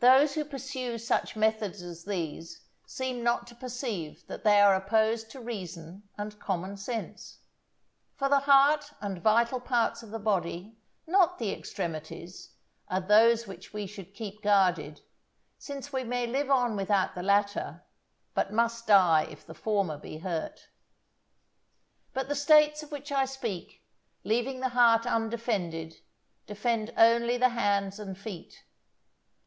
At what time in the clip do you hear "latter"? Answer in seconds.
17.22-17.82